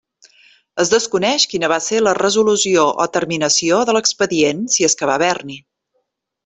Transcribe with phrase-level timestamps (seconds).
[0.83, 5.21] Es desconeix quina va ser la resolució o terminació de l'expedient, si és que va
[5.23, 5.65] haver-n'hi.